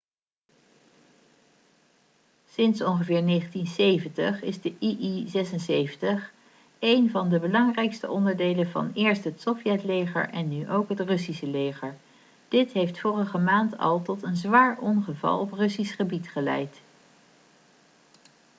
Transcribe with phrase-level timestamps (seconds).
[2.53, 6.23] sinds ongeveer 1970 is de il-76
[6.79, 11.95] één van de belangrijkste onderdelen van eerst het sovjetleger en nu ook het russische leger
[12.47, 16.81] dit heeft vorige maand al tot een zwaar ongeval op russisch gebied geleid